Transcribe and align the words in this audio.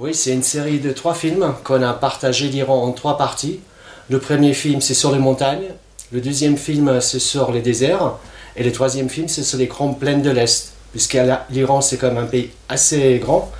Oui, 0.00 0.14
c'est 0.14 0.32
une 0.32 0.44
série 0.44 0.78
de 0.78 0.92
trois 0.92 1.12
films 1.12 1.54
qu'on 1.64 1.82
a 1.82 1.92
partagé 1.92 2.46
l'Iran 2.46 2.84
en 2.84 2.92
trois 2.92 3.18
parties. 3.18 3.58
Le 4.08 4.20
premier 4.20 4.54
film, 4.54 4.80
c'est 4.80 4.94
sur 4.94 5.10
les 5.10 5.18
montagnes. 5.18 5.72
Le 6.12 6.20
deuxième 6.20 6.56
film, 6.56 7.00
c'est 7.00 7.18
sur 7.18 7.50
les 7.50 7.62
déserts. 7.62 8.12
Et 8.54 8.62
le 8.62 8.70
troisième 8.70 9.08
film, 9.08 9.26
c'est 9.26 9.42
sur 9.42 9.58
les 9.58 9.66
grandes 9.66 9.98
plaines 9.98 10.22
de 10.22 10.30
l'Est. 10.30 10.70
Puisque 10.92 11.18
l'Iran, 11.50 11.80
c'est 11.80 11.96
quand 11.96 12.06
même 12.12 12.18
un 12.18 12.28
pays 12.28 12.50
assez 12.68 13.18
grand. 13.18 13.50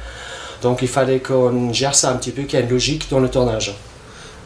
Donc 0.62 0.80
il 0.80 0.86
fallait 0.86 1.18
qu'on 1.18 1.72
gère 1.72 1.96
ça 1.96 2.12
un 2.12 2.14
petit 2.14 2.30
peu, 2.30 2.42
qu'il 2.42 2.56
y 2.56 2.62
ait 2.62 2.64
une 2.64 2.70
logique 2.70 3.10
dans 3.10 3.18
le 3.18 3.28
tournage. 3.28 3.76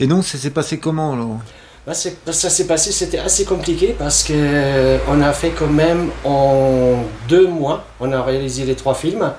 Et 0.01 0.07
donc, 0.07 0.25
ça 0.25 0.39
s'est 0.39 0.49
passé 0.49 0.79
comment 0.79 1.13
alors? 1.13 1.41
Bah, 1.87 1.93
ça 1.93 2.49
s'est 2.49 2.67
passé, 2.67 2.91
c'était 2.91 3.19
assez 3.19 3.45
compliqué 3.45 3.95
parce 3.99 4.23
que 4.23 4.33
euh, 4.35 4.99
on 5.09 5.21
a 5.21 5.33
fait 5.35 5.51
quand 5.51 5.67
même 5.67 6.09
en 6.25 7.05
deux 7.29 7.49
mois, 7.49 7.85
on 8.01 8.13
a 8.13 8.23
réalisé 8.23 8.65
les 8.65 8.77
trois 8.77 8.95
films 8.95 9.31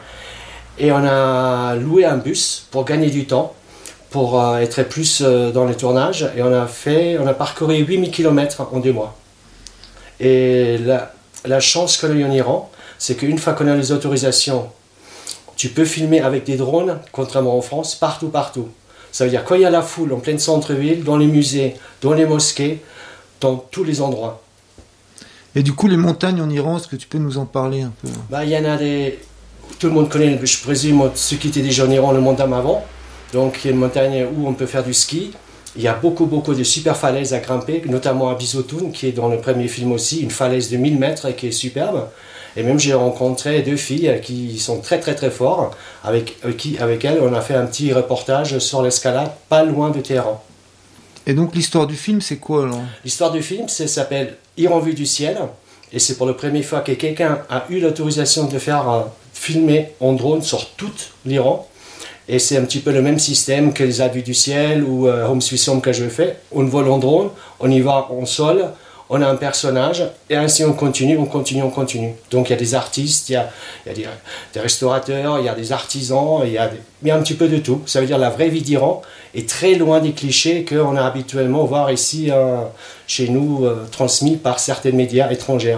et 0.79 0.91
on 0.91 1.05
a 1.05 1.75
loué 1.75 2.05
un 2.05 2.17
bus 2.17 2.67
pour 2.71 2.85
gagner 2.85 3.09
du 3.09 3.25
temps, 3.25 3.53
pour 4.09 4.39
euh, 4.39 4.57
être 4.57 4.83
plus 4.83 5.21
euh, 5.21 5.51
dans 5.51 5.65
les 5.65 5.75
tournages 5.75 6.29
et 6.35 6.41
on 6.41 6.53
a 6.53 6.67
fait, 6.67 7.17
on 7.17 7.27
a 7.27 7.33
parcouru 7.33 7.77
8000 7.77 8.11
km 8.11 8.67
en 8.71 8.79
deux 8.79 8.93
mois. 8.93 9.15
Et 10.19 10.77
la, 10.77 11.13
la 11.45 11.59
chance 11.59 11.97
qu'on 11.97 12.11
a 12.11 12.13
eu 12.13 12.23
en 12.23 12.31
Iran, 12.31 12.71
c'est 12.97 13.15
qu'une 13.15 13.37
fois 13.37 13.53
qu'on 13.53 13.67
a 13.67 13.75
les 13.75 13.91
autorisations, 13.91 14.69
tu 15.55 15.69
peux 15.69 15.85
filmer 15.85 16.21
avec 16.21 16.45
des 16.45 16.57
drones, 16.57 16.99
contrairement 17.11 17.57
en 17.57 17.61
France, 17.61 17.95
partout, 17.95 18.29
partout. 18.29 18.69
Ça 19.11 19.25
veut 19.25 19.29
dire 19.29 19.43
quand 19.43 19.55
il 19.55 19.61
y 19.61 19.65
a 19.65 19.69
la 19.69 19.81
foule 19.81 20.13
en 20.13 20.19
pleine 20.19 20.39
centre-ville, 20.39 21.03
dans 21.03 21.17
les 21.17 21.27
musées, 21.27 21.75
dans 22.01 22.13
les 22.13 22.25
mosquées, 22.25 22.81
dans 23.41 23.57
tous 23.57 23.83
les 23.83 24.01
endroits. 24.01 24.41
Et 25.55 25.61
du 25.61 25.73
coup, 25.73 25.87
les 25.87 25.97
montagnes 25.97 26.41
en 26.41 26.49
Iran, 26.49 26.77
est-ce 26.77 26.87
que 26.87 26.95
tu 26.95 27.07
peux 27.07 27.19
nous 27.19 27.37
en 27.37 27.45
parler 27.45 27.81
un 27.81 27.93
peu? 28.01 28.07
Bah, 28.29 28.43
Il 28.43 28.49
y 28.49 28.57
en 28.57 28.65
a 28.65 28.77
des. 28.77 29.19
Tout 29.83 29.89
le 29.89 29.95
monde 29.95 30.07
connaît, 30.07 30.39
je 30.41 30.61
présume, 30.61 31.11
ceux 31.13 31.35
qui 31.35 31.49
étaient 31.49 31.59
déjà 31.59 31.83
en 31.83 31.91
Iran, 31.91 32.13
le 32.13 32.21
Montam 32.21 32.53
avant. 32.53 32.85
Donc, 33.33 33.59
il 33.59 33.67
y 33.67 33.69
a 33.69 33.73
une 33.73 33.81
montagne 33.81 34.25
où 34.33 34.47
on 34.47 34.53
peut 34.53 34.65
faire 34.65 34.81
du 34.81 34.93
ski. 34.93 35.33
Il 35.75 35.81
y 35.81 35.89
a 35.89 35.93
beaucoup, 35.93 36.25
beaucoup 36.25 36.53
de 36.53 36.63
super 36.63 36.95
falaises 36.95 37.33
à 37.33 37.39
grimper, 37.39 37.81
notamment 37.87 38.29
à 38.29 38.35
Bizotoun, 38.35 38.93
qui 38.93 39.07
est 39.07 39.11
dans 39.11 39.27
le 39.27 39.39
premier 39.39 39.67
film 39.67 39.91
aussi, 39.91 40.21
une 40.21 40.31
falaise 40.31 40.69
de 40.71 40.77
1000 40.77 40.97
mètres 40.97 41.35
qui 41.35 41.47
est 41.47 41.51
superbe. 41.51 42.07
Et 42.55 42.63
même 42.63 42.79
j'ai 42.79 42.93
rencontré 42.93 43.61
deux 43.61 43.75
filles 43.75 44.21
qui 44.23 44.57
sont 44.57 44.79
très 44.79 45.01
très 45.01 45.15
très 45.15 45.29
fortes, 45.29 45.75
avec, 46.05 46.37
qui, 46.57 46.77
avec 46.77 47.03
elles 47.03 47.19
on 47.21 47.33
a 47.33 47.41
fait 47.41 47.55
un 47.55 47.65
petit 47.65 47.91
reportage 47.91 48.59
sur 48.59 48.83
l'escalade 48.83 49.31
pas 49.49 49.65
loin 49.65 49.89
de 49.89 49.99
Téhéran. 49.99 50.41
Et 51.27 51.33
donc 51.33 51.55
l'histoire 51.55 51.87
du 51.87 51.97
film 51.97 52.21
c'est 52.21 52.37
quoi 52.37 52.63
alors? 52.63 52.79
L'histoire 53.03 53.31
du 53.33 53.43
film 53.43 53.67
s'appelle 53.67 54.37
Iran 54.55 54.79
vue 54.79 54.93
du 54.93 55.05
ciel, 55.05 55.39
et 55.91 55.99
c'est 55.99 56.15
pour 56.15 56.25
la 56.25 56.35
première 56.35 56.63
fois 56.63 56.79
que 56.79 56.93
quelqu'un 56.93 57.39
a 57.49 57.65
eu 57.69 57.81
l'autorisation 57.81 58.45
de 58.45 58.59
faire 58.59 59.07
filmer 59.43 59.89
en 59.99 60.13
drone 60.13 60.41
sur 60.41 60.69
tout 60.71 60.93
l'Iran. 61.25 61.67
Et 62.29 62.39
c'est 62.39 62.55
un 62.55 62.63
petit 62.63 62.79
peu 62.79 62.91
le 62.91 63.01
même 63.01 63.19
système 63.19 63.73
que 63.73 63.83
les 63.83 64.07
vues 64.07 64.23
du 64.23 64.33
ciel 64.33 64.83
ou 64.83 65.07
euh, 65.07 65.27
Home 65.27 65.41
Sweet 65.41 65.67
Home 65.67 65.81
que 65.81 65.91
je 65.91 66.07
fais. 66.07 66.37
On 66.53 66.63
vole 66.63 66.87
en 66.87 66.97
drone, 66.97 67.29
on 67.59 67.69
y 67.69 67.81
va 67.81 68.07
en 68.09 68.25
sol, 68.25 68.69
on 69.09 69.21
a 69.21 69.27
un 69.27 69.35
personnage, 69.35 70.03
et 70.29 70.37
ainsi 70.37 70.63
on 70.63 70.71
continue, 70.71 71.17
on 71.17 71.25
continue, 71.25 71.61
on 71.61 71.69
continue. 71.69 72.13
Donc 72.31 72.47
il 72.47 72.51
y 72.51 72.55
a 72.55 72.57
des 72.57 72.73
artistes, 72.73 73.29
il 73.29 73.33
y 73.33 73.35
a, 73.35 73.49
des, 73.93 74.59
restaurateurs, 74.59 75.39
il 75.39 75.45
y 75.45 75.49
a 75.49 75.55
des 75.55 75.73
artisans, 75.73 76.39
il 76.45 76.53
y 76.53 76.57
a, 76.57 77.15
un 77.15 77.21
petit 77.21 77.33
peu 77.33 77.49
de 77.49 77.57
tout. 77.57 77.81
Ça 77.85 77.99
veut 77.99 78.07
dire 78.07 78.17
la 78.17 78.29
vraie 78.29 78.47
vie 78.47 78.61
d'Iran 78.61 79.01
est 79.35 79.47
très 79.47 79.75
loin 79.75 79.99
des 79.99 80.13
clichés 80.13 80.63
qu'on 80.63 80.95
a 80.95 81.03
habituellement 81.03 81.65
voir 81.65 81.91
ici 81.91 82.31
euh, 82.31 82.61
chez 83.07 83.27
nous, 83.27 83.65
euh, 83.65 83.85
transmis 83.91 84.37
par 84.37 84.59
certains 84.59 84.93
médias 84.93 85.29
étrangers. 85.29 85.77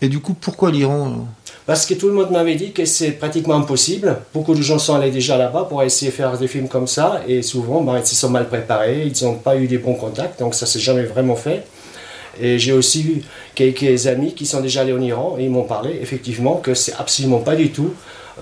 Et 0.00 0.08
du 0.08 0.20
coup, 0.20 0.34
pourquoi 0.34 0.70
l'Iran 0.70 1.26
parce 1.68 1.84
que 1.84 1.92
tout 1.92 2.06
le 2.06 2.14
monde 2.14 2.30
m'avait 2.30 2.54
dit 2.54 2.72
que 2.72 2.86
c'est 2.86 3.10
pratiquement 3.10 3.56
impossible. 3.56 4.16
Beaucoup 4.32 4.54
de 4.54 4.62
gens 4.62 4.78
sont 4.78 4.94
allés 4.94 5.10
déjà 5.10 5.36
là-bas 5.36 5.66
pour 5.68 5.82
essayer 5.82 6.10
de 6.10 6.16
faire 6.16 6.38
des 6.38 6.48
films 6.48 6.66
comme 6.66 6.86
ça, 6.86 7.20
et 7.28 7.42
souvent, 7.42 7.82
ben, 7.82 7.98
ils 7.98 8.06
se 8.06 8.14
sont 8.14 8.30
mal 8.30 8.48
préparés, 8.48 9.02
ils 9.04 9.24
n'ont 9.26 9.34
pas 9.34 9.54
eu 9.54 9.66
des 9.66 9.76
bons 9.76 9.92
contacts, 9.92 10.40
donc 10.40 10.54
ça 10.54 10.64
s'est 10.64 10.78
jamais 10.78 11.02
vraiment 11.02 11.36
fait. 11.36 11.66
Et 12.40 12.58
j'ai 12.58 12.72
aussi 12.72 13.02
eu 13.02 13.22
quelques 13.54 14.06
amis 14.06 14.32
qui 14.32 14.46
sont 14.46 14.62
déjà 14.62 14.80
allés 14.80 14.94
en 14.94 15.00
Iran 15.02 15.36
et 15.38 15.44
ils 15.44 15.50
m'ont 15.50 15.64
parlé 15.64 15.98
effectivement 16.00 16.54
que 16.54 16.72
c'est 16.72 16.94
absolument 16.94 17.40
pas 17.40 17.54
du 17.54 17.70
tout 17.70 17.92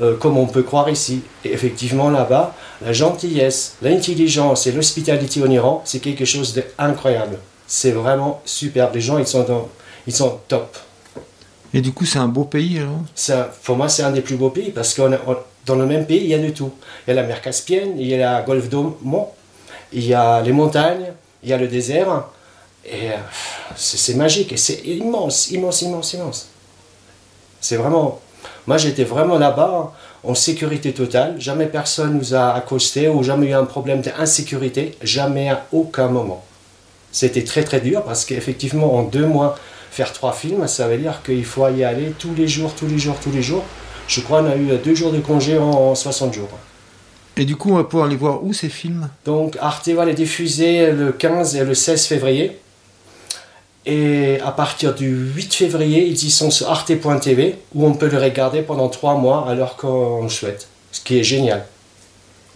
euh, 0.03 0.17
comme 0.17 0.39
on 0.39 0.47
peut 0.47 0.63
croire 0.63 0.89
ici. 0.89 1.23
Et 1.45 1.53
effectivement 1.53 2.11
là-bas, 2.11 2.55
la 2.81 2.93
gentillesse, 2.93 3.75
l'intelligence 3.83 4.69
et 4.69 4.73
l'hospitalité 4.73 5.43
en 5.43 5.51
Iran, 5.51 5.83
c'est 5.85 5.99
quelque 5.99 6.25
chose 6.25 6.55
d'incroyable. 6.55 7.39
C'est 7.67 7.91
vraiment 7.91 8.41
superbe. 8.45 8.95
Les 8.95 9.01
gens, 9.01 9.19
ils 9.19 9.27
sont, 9.27 9.45
ils 10.07 10.15
sont 10.15 10.39
top. 10.47 10.79
Et 11.75 11.81
du 11.81 11.93
coup, 11.93 12.05
c'est 12.05 12.19
un 12.19 12.29
beau 12.29 12.45
pays 12.45 12.79
alors? 12.79 13.01
Ça, 13.15 13.51
Pour 13.65 13.77
moi, 13.77 13.89
c'est 13.89 14.03
un 14.03 14.13
des 14.13 14.21
plus 14.21 14.37
beaux 14.37 14.51
pays 14.51 14.71
parce 14.71 14.95
que 14.95 15.03
dans 15.67 15.75
le 15.75 15.87
même 15.87 16.07
pays, 16.07 16.21
il 16.21 16.29
y 16.29 16.35
a 16.35 16.39
de 16.39 16.51
tout. 16.51 16.73
Il 17.07 17.11
y 17.11 17.13
a 17.13 17.21
la 17.21 17.27
mer 17.27 17.41
Caspienne, 17.41 17.99
il 17.99 18.07
y 18.07 18.15
a 18.15 18.19
la 18.19 18.43
Golfe 18.43 18.69
d'Oman, 18.69 19.25
il 19.93 20.05
y 20.05 20.15
a 20.15 20.41
les 20.43 20.53
montagnes, 20.53 21.13
il 21.43 21.51
y 21.51 21.53
a 21.53 21.59
le 21.59 21.69
désert. 21.69 22.25
Et 22.85 23.11
euh, 23.11 23.17
c'est 23.75 24.15
magique 24.15 24.53
et 24.53 24.57
c'est 24.57 24.81
immense, 24.85 25.51
immense, 25.51 25.83
immense, 25.83 26.13
immense. 26.13 26.49
C'est 27.61 27.77
vraiment. 27.77 28.21
Moi, 28.67 28.79
j'étais 28.79 29.05
vraiment 29.05 29.39
là-bas 29.39 29.93
en 30.23 30.35
sécurité 30.35 30.93
totale. 30.93 31.35
Jamais 31.39 31.67
personne 31.67 32.17
nous 32.17 32.35
a 32.35 32.53
accosté 32.53 33.09
ou 33.09 33.23
jamais 33.23 33.49
eu 33.49 33.53
un 33.55 33.65
problème 33.65 34.03
d'insécurité. 34.03 34.97
Jamais 35.03 35.51
à 35.51 35.67
aucun 35.73 36.09
moment. 36.09 36.45
C'était 37.13 37.45
très 37.45 37.65
très 37.65 37.81
dur 37.81 38.03
parce 38.03 38.25
qu'effectivement, 38.25 38.95
en 38.95 39.03
deux 39.03 39.27
mois, 39.27 39.57
faire 39.97 40.13
trois 40.13 40.35
films, 40.35 40.69
ça 40.69 40.87
veut 40.89 40.99
dire 40.99 41.23
qu'il 41.25 41.47
faut 41.47 41.67
y 41.69 41.83
aller 41.83 42.13
tous 42.19 42.35
les 42.35 42.47
jours, 42.47 42.75
tous 42.75 42.87
les 42.87 42.99
jours, 42.99 43.17
tous 43.19 43.31
les 43.31 43.41
jours. 43.41 43.65
Je 44.09 44.21
crois 44.21 44.43
qu'on 44.43 44.51
a 44.51 44.57
eu 44.57 44.77
deux 44.85 44.95
jours 44.95 45.11
de 45.11 45.21
congé 45.21 45.57
en 45.57 45.95
60 45.95 46.35
jours. 46.35 46.51
Et 47.39 47.47
du 47.47 47.57
coup, 47.57 47.71
on 47.71 47.77
va 47.77 47.85
pouvoir 47.85 48.07
les 48.07 48.17
voir 48.17 48.45
où 48.45 48.53
ces 48.53 48.69
films? 48.69 49.09
Donc, 49.25 49.57
Arte 49.59 49.89
va 49.89 50.05
les 50.05 50.13
diffuser 50.13 50.93
le 50.93 51.13
15 51.13 51.57
et 51.57 51.65
le 51.65 51.73
16 51.73 52.05
février. 52.07 52.59
Et 53.87 54.39
à 54.45 54.51
partir 54.51 54.95
du 54.95 55.33
8 55.35 55.55
février, 55.55 56.07
ils 56.07 56.23
y 56.25 56.31
sont 56.31 56.51
sur 56.51 56.69
arte.tv 56.69 57.57
où 57.75 57.87
on 57.87 57.95
peut 57.95 58.11
le 58.11 58.19
regarder 58.19 58.61
pendant 58.61 58.91
trois 58.91 59.15
mois 59.15 59.49
alors 59.49 59.77
qu'on 59.77 60.25
le 60.25 60.29
souhaite. 60.29 60.69
Ce 60.93 61.01
qui 61.01 61.19
est 61.19 61.25
génial. 61.25 61.65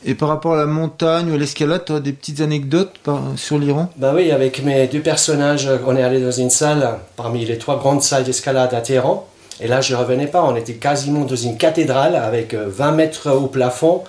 Et 0.04 0.14
par 0.14 0.28
rapport 0.28 0.54
à 0.54 0.56
la 0.56 0.66
montagne 0.66 1.30
ou 1.30 1.34
à 1.34 1.38
l'escalade, 1.38 1.84
tu 1.84 1.92
as 1.92 2.00
des 2.00 2.12
petites 2.12 2.40
anecdotes 2.40 2.94
sur 3.36 3.58
l'Iran? 3.58 3.90
Bah 3.96 4.12
oui, 4.14 4.30
avec 4.30 4.64
mes 4.64 4.86
deux 4.86 5.00
personnages, 5.00 5.68
on 5.86 5.94
est 5.94 6.02
allé 6.02 6.20
dans 6.20 6.30
une 6.30 6.48
salle 6.48 6.98
parmi 7.16 7.44
les 7.44 7.58
trois 7.58 7.78
grandes 7.78 8.02
salles 8.02 8.24
d'escalade 8.24 8.72
à 8.72 8.80
Téhéran. 8.80 9.28
Et 9.60 9.68
là, 9.68 9.82
je 9.82 9.94
ne 9.94 10.00
revenais 10.00 10.26
pas, 10.26 10.42
on 10.42 10.56
était 10.56 10.74
quasiment 10.74 11.26
dans 11.26 11.36
une 11.36 11.58
cathédrale 11.58 12.16
avec 12.16 12.54
20 12.54 12.88
euh, 12.88 12.92
mètres 12.92 13.30
au 13.30 13.46
plafond, 13.46 14.04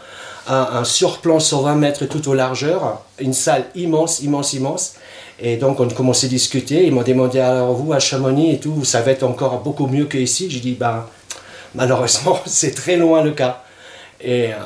un, 0.48 0.68
un 0.74 0.84
surplomb 0.86 1.42
sur 1.42 1.62
20 1.62 1.76
mètres 1.76 2.06
tout 2.06 2.30
au 2.30 2.34
largeur, 2.34 3.02
une 3.20 3.34
salle 3.34 3.66
immense, 3.76 4.22
immense, 4.22 4.54
immense. 4.54 4.94
Et 5.42 5.58
donc, 5.58 5.82
on 5.82 5.90
commençait 5.90 6.28
à 6.28 6.30
discuter. 6.30 6.86
Ils 6.86 6.94
m'ont 6.94 7.04
demandé 7.04 7.40
alors, 7.40 7.74
vous, 7.74 7.92
à 7.92 8.00
Chamonix 8.00 8.54
et 8.54 8.60
tout, 8.60 8.86
ça 8.86 9.02
va 9.02 9.12
être 9.12 9.24
encore 9.24 9.60
beaucoup 9.60 9.88
mieux 9.88 10.06
qu'ici? 10.06 10.50
J'ai 10.50 10.60
dit, 10.62 10.74
bah, 10.80 11.10
malheureusement, 11.76 12.40
c'est 12.46 12.74
très 12.74 12.96
loin 12.96 13.22
le 13.22 13.32
cas. 13.32 13.64
Et 14.22 14.54
euh, 14.54 14.58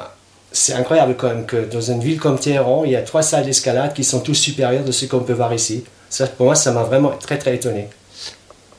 c'est 0.56 0.74
incroyable 0.74 1.16
quand 1.18 1.28
même 1.28 1.46
que 1.46 1.66
dans 1.70 1.82
une 1.82 2.00
ville 2.00 2.20
comme 2.20 2.40
Téhéran, 2.40 2.84
il 2.86 2.92
y 2.92 2.96
a 2.96 3.02
trois 3.02 3.22
salles 3.22 3.46
d'escalade 3.46 3.94
qui 3.94 4.04
sont 4.04 4.22
tous 4.22 4.34
supérieures 4.34 4.86
de 4.86 4.92
ce 4.92 5.06
qu'on 5.06 5.20
peut 5.20 5.34
voir 5.34 5.54
ici. 5.54 5.84
Ça, 6.10 6.28
pour 6.28 6.46
moi, 6.46 6.56
ça 6.56 6.72
m'a 6.72 6.84
vraiment 6.84 7.12
très, 7.20 7.38
très 7.38 7.56
étonné. 7.56 7.90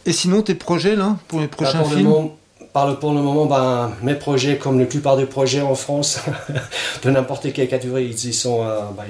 Et 0.06 0.12
sinon, 0.12 0.40
tes 0.40 0.54
projets, 0.54 0.96
là, 0.96 1.16
pour 1.28 1.40
les 1.40 1.46
bah, 1.46 1.56
prochains 1.56 1.84
films 1.84 1.98
le 1.98 2.04
moment, 2.04 2.36
Pour 3.00 3.12
le 3.12 3.20
moment, 3.20 3.46
ben, 3.46 3.92
mes 4.02 4.14
projets, 4.14 4.56
comme 4.56 4.80
la 4.80 4.86
plupart 4.86 5.18
des 5.18 5.26
projets 5.26 5.60
en 5.60 5.74
France, 5.74 6.20
de 7.02 7.10
n'importe 7.10 7.52
quelle 7.52 7.68
catégorie, 7.68 8.06
ils 8.06 8.30
y 8.30 8.32
sont. 8.32 8.64
Euh, 8.64 8.80
ben, 8.96 9.04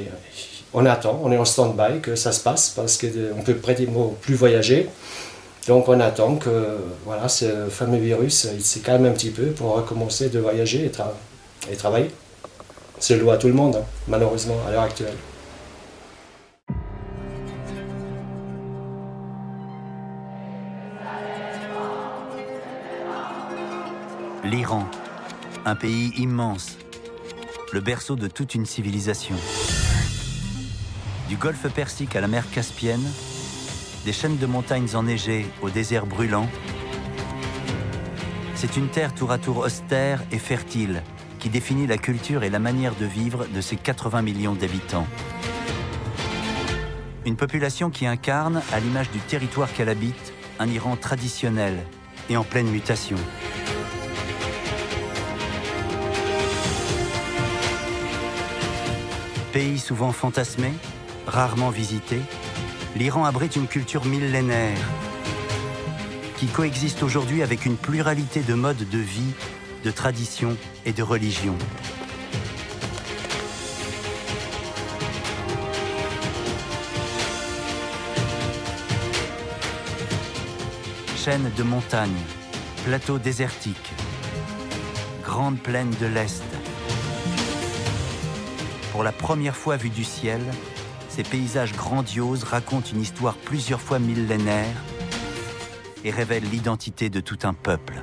on 0.75 0.85
attend, 0.85 1.21
on 1.23 1.31
est 1.31 1.39
en 1.39 1.45
stand-by 1.45 2.01
que 2.03 2.17
ça 2.17 2.33
se 2.33 2.41
passe 2.41 2.71
parce 2.71 2.99
qu'on 2.99 3.43
peut 3.43 3.55
pratiquement 3.55 4.15
plus 4.21 4.35
voyager. 4.35 4.89
Donc 5.69 5.89
on 5.89 5.99
attend 6.01 6.37
que 6.37 6.77
voilà, 7.05 7.29
ce 7.29 7.69
fameux 7.71 7.99
virus 7.99 8.47
il 8.55 8.63
se 8.63 8.81
calme 8.81 9.07
un 9.07 9.13
petit 9.13 9.31
peu 9.31 9.47
pour 9.47 9.75
recommencer 9.75 10.29
de 10.29 10.39
voyager 10.39 10.85
et, 10.85 11.73
et 11.73 11.77
travailler. 11.77 12.11
C'est 12.99 13.17
le 13.17 13.23
loi 13.23 13.35
à 13.35 13.37
tout 13.37 13.49
le 13.49 13.53
monde, 13.53 13.77
hein, 13.77 13.85
malheureusement, 14.09 14.57
à 14.67 14.71
l'heure 14.71 14.83
actuelle. 14.83 15.15
L'Iran, 24.45 24.87
un 25.65 25.75
pays 25.75 26.13
immense, 26.17 26.79
le 27.73 27.81
berceau 27.81 28.17
de 28.17 28.29
toute 28.29 28.55
une 28.55 28.65
civilisation. 28.65 29.37
Du 31.29 31.37
golfe 31.37 31.69
Persique 31.75 32.17
à 32.17 32.21
la 32.21 32.29
mer 32.29 32.49
Caspienne, 32.51 33.05
des 34.05 34.13
chaînes 34.13 34.39
de 34.39 34.47
montagnes 34.47 34.95
enneigées 34.95 35.47
au 35.63 35.69
désert 35.69 36.07
brûlant, 36.07 36.49
c'est 38.55 38.77
une 38.77 38.89
terre 38.89 39.13
tour 39.15 39.33
à 39.33 39.39
tour 39.39 39.59
austère 39.59 40.23
et 40.33 40.39
fertile 40.39 41.03
qui 41.39 41.49
définit 41.49 41.87
la 41.87 41.99
culture 41.99 42.43
et 42.43 42.51
la 42.51 42.59
manière 42.59 42.95
de 42.95 43.07
vivre 43.07 43.47
de 43.47 43.61
ses 43.61 43.77
80 43.77 44.23
millions 44.23 44.55
d'habitants. 44.55 45.07
Une 47.25 47.37
population 47.37 47.91
qui 47.91 48.07
incarne, 48.07 48.63
à 48.73 48.81
l'image 48.81 49.11
du 49.11 49.19
territoire 49.19 49.73
qu'elle 49.73 49.89
habite, 49.89 50.33
un 50.59 50.69
Iran 50.69 50.97
traditionnel 50.97 51.75
et 52.31 52.37
en 52.37 52.45
pleine 52.45 52.69
mutation. 52.69 53.17
Pays 59.53 59.79
souvent 59.79 60.13
fantasmé, 60.13 60.73
rarement 61.27 61.71
visité, 61.71 62.21
l'Iran 62.95 63.25
abrite 63.25 63.57
une 63.57 63.67
culture 63.67 64.05
millénaire 64.05 64.79
qui 66.37 66.47
coexiste 66.47 67.03
aujourd'hui 67.03 67.43
avec 67.43 67.65
une 67.65 67.77
pluralité 67.77 68.41
de 68.41 68.53
modes 68.55 68.89
de 68.89 68.99
vie, 68.99 69.33
de 69.87 69.93
traditions 69.93 70.57
et 70.85 70.93
de 70.93 71.05
religions. 71.05 71.55
Chaîne 81.17 81.53
de 81.57 81.63
montagnes, 81.63 82.11
plateaux 82.85 83.21
désertiques, 83.21 83.93
grandes 85.23 85.61
plaines 85.61 85.95
de 86.01 86.07
l'Est. 86.07 86.43
Pour 88.91 89.05
la 89.05 89.13
première 89.13 89.55
fois 89.55 89.77
vue 89.77 89.91
du 89.91 90.03
ciel, 90.03 90.41
ces 91.09 91.23
paysages 91.23 91.75
grandioses 91.75 92.43
racontent 92.43 92.91
une 92.93 93.03
histoire 93.03 93.37
plusieurs 93.37 93.81
fois 93.81 94.01
millénaire 94.01 94.83
et 96.03 96.11
révèlent 96.11 96.51
l'identité 96.51 97.09
de 97.09 97.21
tout 97.21 97.39
un 97.45 97.55
peuple. 97.55 98.03